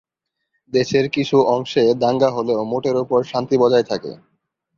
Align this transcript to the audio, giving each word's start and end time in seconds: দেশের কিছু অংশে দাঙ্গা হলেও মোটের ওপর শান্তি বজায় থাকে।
দেশের 0.73 1.05
কিছু 1.09 1.37
অংশে 1.55 1.83
দাঙ্গা 2.01 2.29
হলেও 2.31 2.61
মোটের 2.71 2.95
ওপর 3.03 3.19
শান্তি 3.23 3.55
বজায় 3.61 3.85
থাকে। 3.91 4.11